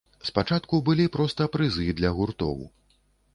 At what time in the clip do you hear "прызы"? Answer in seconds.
1.57-1.87